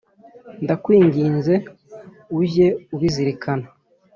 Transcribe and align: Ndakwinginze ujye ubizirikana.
Ndakwinginze 0.63 1.53
ujye 2.39 2.67
ubizirikana. 2.95 3.67